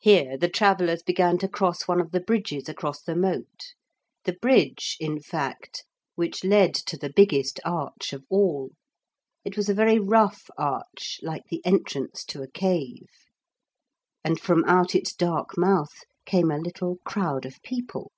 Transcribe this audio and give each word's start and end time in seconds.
Here 0.00 0.36
the 0.36 0.50
travellers 0.50 1.02
began 1.02 1.38
to 1.38 1.48
cross 1.48 1.88
one 1.88 1.98
of 1.98 2.10
the 2.10 2.20
bridges 2.20 2.68
across 2.68 3.00
the 3.00 3.16
moat, 3.16 3.72
the 4.24 4.34
bridge, 4.34 4.98
in 5.00 5.18
fact, 5.18 5.82
which 6.14 6.44
led 6.44 6.74
to 6.74 6.98
the 6.98 7.08
biggest 7.10 7.58
arch 7.64 8.12
of 8.12 8.22
all. 8.28 8.72
It 9.46 9.56
was 9.56 9.70
a 9.70 9.72
very 9.72 9.98
rough 9.98 10.50
arch, 10.58 11.20
like 11.22 11.44
the 11.48 11.64
entrance 11.64 12.22
to 12.26 12.42
a 12.42 12.50
cave. 12.50 13.08
And 14.22 14.38
from 14.38 14.62
out 14.66 14.94
its 14.94 15.14
dark 15.14 15.56
mouth 15.56 16.00
came 16.26 16.50
a 16.50 16.58
little 16.58 16.98
crowd 17.06 17.46
of 17.46 17.54
people. 17.62 18.12